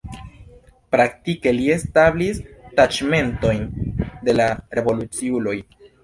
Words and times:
Praktike 0.93 1.51
li 1.57 1.67
establis 1.73 2.39
taĉmentojn 2.79 3.61
de 4.29 4.35
la 4.39 4.47
revoluciuloj. 4.79 5.55